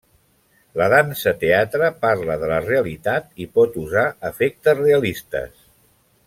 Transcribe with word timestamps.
La 0.81 0.85
dansa-teatre 0.93 1.89
parla 2.05 2.37
de 2.45 2.49
la 2.53 2.57
realitat 2.69 3.29
i 3.45 3.47
pot 3.59 3.77
usar 3.83 4.07
efectes 4.31 4.81
realistes. 4.83 5.55